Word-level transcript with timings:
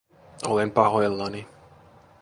Olen 0.47 0.71
pahoillani 0.71 1.45